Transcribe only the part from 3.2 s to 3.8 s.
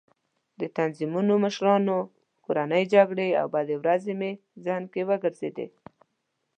او بدې